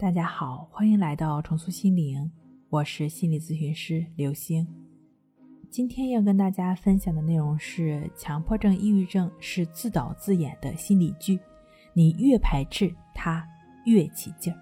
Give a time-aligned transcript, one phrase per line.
[0.00, 2.32] 大家好，欢迎来到重塑心灵，
[2.70, 4.66] 我是心理咨询师刘星。
[5.68, 11.38] 今天要跟大家分享的内容是：强迫症、抑郁症是自导自演的心理剧，
[11.92, 13.46] 你越排斥它，
[13.84, 14.58] 越起劲儿。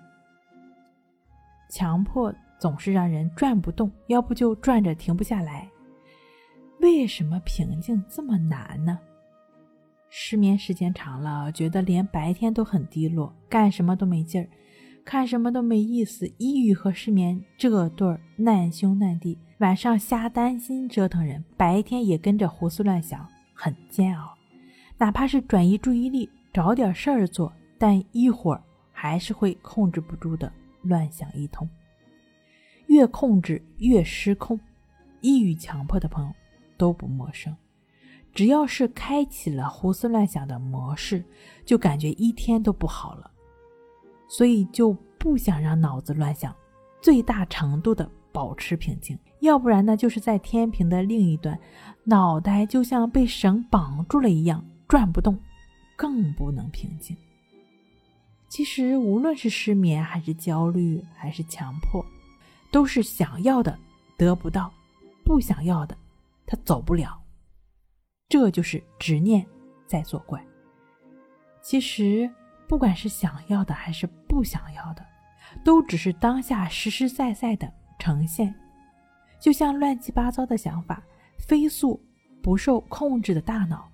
[1.70, 5.70] 强迫总是让人转不动，要不就转着停不下来。
[6.80, 8.98] 为什么平静这么难呢？
[10.10, 14.48] 失眠时间长了，觉得连白天都很低落，干什么都没劲儿。
[15.08, 24.36] 看什么都没意思，抑郁和失眠这对儿难兄难弟，晚上瞎担心折腾人，白天也跟着胡思乱想，很煎熬。
[24.98, 30.52] 哪怕是转移注意力，找点事儿做，但一会儿还是会控制不住的
[30.82, 31.66] 乱想一通。
[32.88, 34.60] 越控制越失控，
[35.22, 36.30] 抑郁强迫的朋友
[36.76, 37.56] 都不陌生。
[38.34, 41.24] 只要是开启了胡思乱想的模式，
[41.64, 43.30] 就感觉一天都不好了。
[44.28, 46.54] 所以就不想让脑子乱想，
[47.00, 49.18] 最大程度的保持平静。
[49.40, 51.58] 要不然呢，就是在天平的另一端，
[52.04, 55.38] 脑袋就像被绳绑住了一样转不动，
[55.96, 57.16] 更不能平静。
[58.48, 62.04] 其实无论是失眠，还是焦虑，还是强迫，
[62.70, 63.78] 都是想要的
[64.16, 64.72] 得不到，
[65.24, 65.96] 不想要的
[66.46, 67.20] 他走不了。
[68.28, 69.46] 这就是执念
[69.86, 70.44] 在作怪。
[71.62, 72.30] 其实。
[72.68, 75.04] 不管是想要的还是不想要的，
[75.64, 78.54] 都只是当下实实在在的呈现。
[79.40, 81.02] 就像乱七八糟的想法、
[81.38, 81.98] 飞速
[82.42, 83.88] 不受控制的大脑，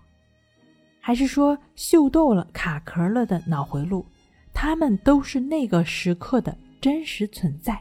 [1.01, 4.05] 还是说秀逗了、卡壳了的脑回路，
[4.53, 7.81] 它们都是那个时刻的真实存在。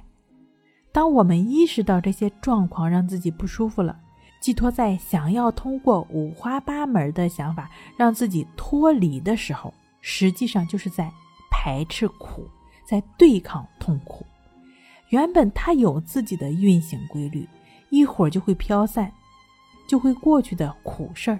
[0.91, 3.99] 当我们意识到这些状况让自己不舒服了，
[4.39, 9.73] 寄托在想要通过五花八门的想法让自己脱离的时候。
[10.05, 11.09] 实际上就是在
[11.49, 12.45] 排斥苦，
[12.85, 14.25] 在对抗痛苦。
[15.09, 17.47] 原本它有自己的运行规律，
[17.89, 19.11] 一会儿就会飘散，
[19.87, 21.39] 就会过去的苦事儿。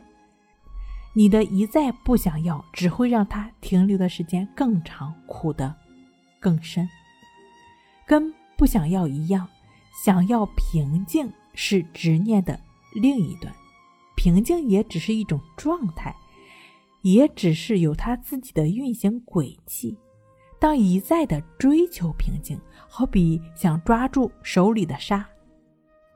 [1.14, 5.76] 你的一再不想要，只会让它停留的时间更长，苦的
[6.40, 6.90] 更深。
[8.08, 9.46] 跟不想要一样，
[10.06, 12.58] 想要平静是执念的
[12.94, 13.54] 另一端，
[14.16, 16.16] 平静也只是一种状态。
[17.04, 19.96] 也只是有他自己的运行轨迹。
[20.60, 22.60] 当一再的追求平静，
[22.90, 25.26] 好比想抓住手里的沙，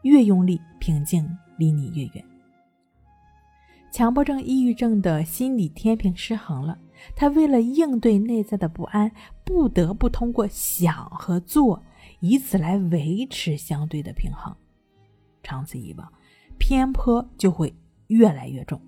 [0.03, 2.25] 越用力，平静离你越远。
[3.91, 6.77] 强迫症、抑郁症的心理天平失衡了，
[7.15, 9.11] 他为了应对内在的不安，
[9.43, 11.83] 不得不通过想和做，
[12.19, 14.55] 以此来维持相对的平衡。
[15.43, 16.09] 长此以往，
[16.57, 17.73] 偏颇就会
[18.07, 18.79] 越来越重。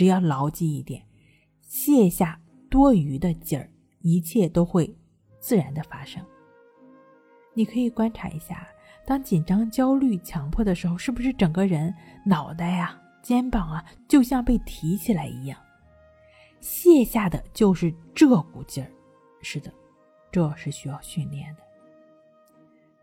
[0.00, 1.04] 只要牢记一点，
[1.60, 2.40] 卸下
[2.70, 4.96] 多余的劲儿，一切都会
[5.40, 6.24] 自然的发生。
[7.52, 8.66] 你可以观察一下，
[9.04, 11.94] 当紧张、焦虑、强迫的时候，是不是整个人
[12.24, 15.60] 脑袋啊、肩膀啊，就像被提起来一样？
[16.60, 18.90] 卸下的就是这股劲儿。
[19.42, 19.70] 是的，
[20.32, 21.62] 这是需要训练的。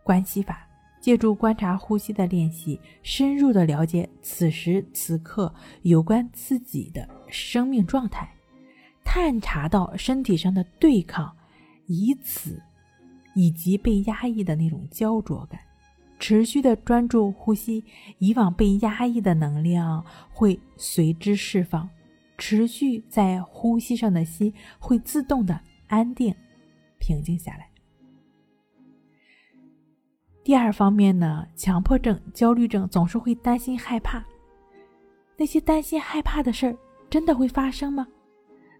[0.01, 0.66] 关系法。
[1.07, 8.29] 借助观察呼吸的练习，深入的了解此时此刻有关自己的生命状态，
[9.05, 11.33] 探查到身体上的对抗，
[11.85, 12.61] 以此
[13.35, 15.61] 以及被压抑的那种焦灼感，
[16.19, 17.85] 持续的专注呼吸，
[18.17, 21.89] 以往被压抑的能量会随之释放，
[22.37, 25.57] 持续在呼吸上的心会自动的
[25.87, 26.35] 安定、
[26.99, 27.69] 平静下来。
[30.47, 34.23] 第二方面呢，强迫症、焦虑症总是会担心害怕，
[35.35, 36.77] 那些担心害怕的事儿
[37.09, 38.07] 真的会发生吗？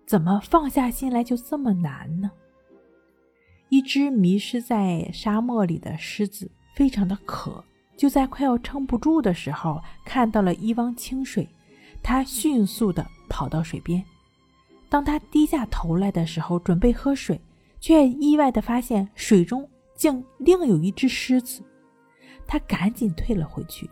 [0.05, 2.31] 怎么放下心来就这么难呢？
[3.67, 7.61] 一只迷失在沙漠里的狮子非常的渴，
[7.97, 11.45] 就在快要撑不住的时候，看到了一汪清水，
[12.01, 14.01] 它迅速的跑到水边。
[14.87, 17.37] 当它低下头来的时候，准备喝水，
[17.81, 19.69] 却意外的发现水中。
[19.97, 21.61] 竟另有一只狮子，
[22.45, 23.89] 他赶紧退了回去。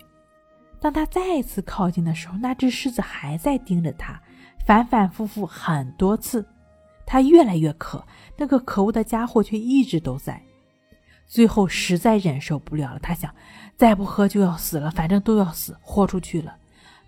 [0.79, 4.21] 当他再次靠近的时候，那只狮子还在盯着他，
[4.65, 6.45] 反反复复很多次。
[7.07, 8.05] 他越来越渴，
[8.37, 10.41] 那个可恶的家伙却一直都在。
[11.27, 13.33] 最后实在忍受不了了，他想
[13.75, 16.55] 再不喝就要死了，反正都要死，豁出去了。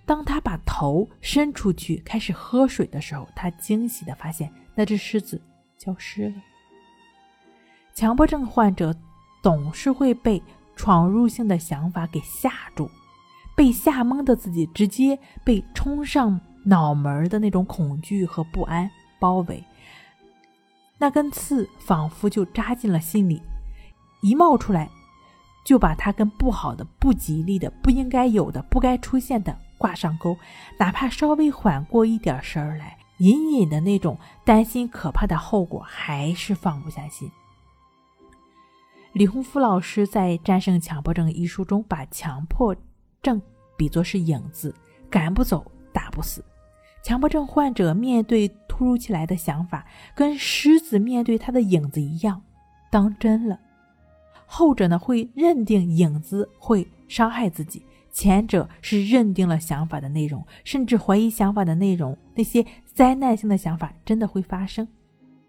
[0.05, 5.39] 当他把头伸出去开始喝水的时候，他惊喜地发现那只狮子
[5.77, 6.35] 消失了。
[7.97, 8.95] 强迫症患者
[9.41, 10.39] 总是会被
[10.75, 12.91] 闯入性的想法给吓住，
[13.55, 18.87] 被吓懵的自己直接被冲上脑门的那种恐惧和不安
[19.19, 19.63] 包围，
[20.99, 23.41] 那根刺仿佛就扎进了心里，
[24.21, 24.87] 一冒出来，
[25.65, 30.37] 就把它跟不好的、不吉利的、不应该有的、不该出现的挂上钩。
[30.77, 37.31] 哪怕稍微缓过一点神儿来，隐隐的那种担心可怕的后果，还是放不下心。
[39.13, 42.75] 李洪福老师在《战胜强迫症》一书中，把强迫
[43.21, 43.41] 症
[43.75, 44.73] 比作是影子，
[45.09, 46.43] 赶不走，打不死。
[47.01, 52.41] 强迫症患者面对突如其来的想法，跟狮子面对他的影子一样，
[52.91, 53.59] 当真了。
[54.45, 57.81] 后者呢，会认定影子会伤害自己；
[58.11, 62.15] 前者是认定了想法的内容，甚至怀疑想法的内容。
[62.35, 64.87] 那些灾难性的想法真的会发生？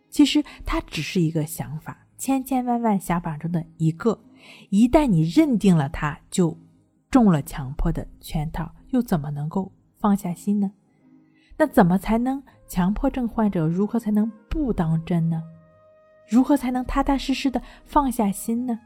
[0.08, 1.98] 其实它只是一个想法。
[2.18, 4.20] 千千万万想法中的一个，
[4.70, 6.58] 一旦你认定了它，就
[7.10, 10.72] 中了强迫的圈套，又怎么能够放下心呢？
[11.56, 15.42] 那怎么才能强迫症患者如何才能不当真呢？
[16.28, 18.78] 如何才能踏踏实实的放下心呢？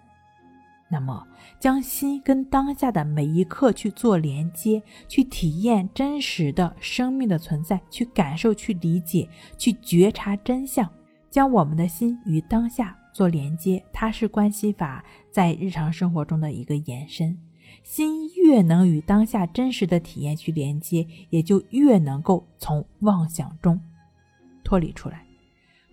[0.88, 1.26] 那么，
[1.58, 9.26] 将心跟当下的每一刻去做连接，去体验真实的生命的存在，去感受、去理解、
[9.56, 10.86] 去觉察真相，
[11.30, 12.94] 将我们的心与当下。
[13.12, 17.38] 做连接，它是关系法在日常生活中的一个延伸。
[17.82, 23.80] 心越能与当下真实的体验去连接，也就越能够从妄想中
[24.62, 25.24] 脱离出来。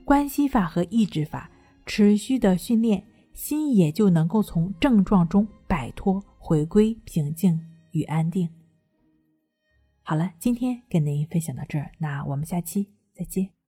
[0.04, 1.50] 关系法和意志法
[1.86, 7.60] 持续的训练，心也就能够从症状中摆脱，回归平静
[7.92, 8.50] 与安定。
[10.02, 13.59] 好了，今天跟您分享到这儿，那我们下期再见。